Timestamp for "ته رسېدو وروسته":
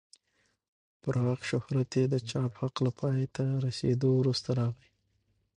3.35-4.49